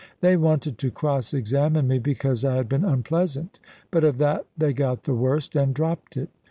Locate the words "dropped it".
5.75-6.29